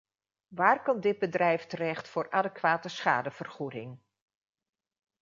Waar 0.47 0.83
kan 0.83 0.99
dit 0.99 1.19
bedrijf 1.19 1.65
terecht 1.65 2.07
voor 2.07 2.31
adequate 2.31 2.89
schadevergoeding. 2.89 3.99